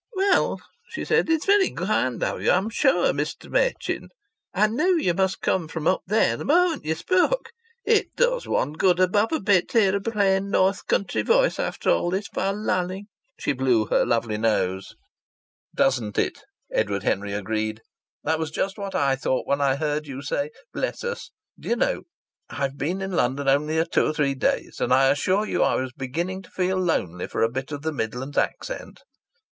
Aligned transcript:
"Well," 0.15 0.59
she 0.89 1.05
said, 1.05 1.29
"it's 1.29 1.45
very 1.45 1.69
kind 1.69 2.23
of 2.23 2.41
you, 2.41 2.49
I'm 2.49 2.71
sure, 2.71 3.13
Mr. 3.13 3.51
Machin. 3.51 4.09
I 4.51 4.65
knew 4.65 4.97
you 4.97 5.13
must 5.13 5.41
come 5.43 5.67
from 5.67 5.85
up 5.85 6.01
there 6.07 6.35
the 6.37 6.43
moment 6.43 6.85
ye 6.85 6.95
spoke. 6.95 7.51
It 7.85 8.15
does 8.15 8.47
one 8.47 8.73
good 8.73 8.99
above 8.99 9.31
a 9.31 9.39
bit 9.39 9.69
to 9.69 9.79
hear 9.79 9.95
a 9.95 10.01
plain 10.01 10.49
north 10.49 10.87
country 10.87 11.21
voice 11.21 11.59
after 11.59 11.91
all 11.91 12.09
this 12.09 12.27
fal 12.27 12.55
lalling." 12.55 13.09
She 13.37 13.51
blew 13.53 13.85
her 13.91 14.03
lovely 14.03 14.39
nose. 14.39 14.95
"Doesn't 15.75 16.17
it!" 16.17 16.39
Edward 16.71 17.03
Henry 17.03 17.33
agreed. 17.33 17.81
"That 18.23 18.39
was 18.39 18.49
just 18.49 18.79
what 18.79 18.95
I 18.95 19.15
thought 19.15 19.45
when 19.45 19.61
I 19.61 19.75
heard 19.75 20.07
you 20.07 20.23
say 20.23 20.49
'Bless 20.73 21.03
us!' 21.03 21.29
Do 21.59 21.69
you 21.69 21.75
know, 21.75 22.01
I've 22.49 22.75
been 22.75 23.03
in 23.03 23.11
London 23.11 23.47
only 23.47 23.77
a 23.77 23.85
two 23.85 24.13
three 24.13 24.33
days, 24.33 24.77
and 24.79 24.91
I 24.91 25.09
assure 25.11 25.45
you 25.45 25.61
I 25.61 25.75
was 25.75 25.93
beginning 25.93 26.41
to 26.41 26.49
feel 26.49 26.77
lonely 26.79 27.27
for 27.27 27.43
a 27.43 27.49
bit 27.51 27.71
of 27.71 27.83
the 27.83 27.93
Midland 27.93 28.35
accent!" 28.35 29.01